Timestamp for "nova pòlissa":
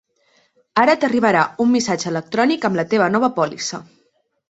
3.19-3.87